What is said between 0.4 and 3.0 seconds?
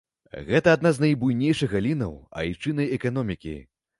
Гэта адна з найбуйнейшых галінаў айчыннай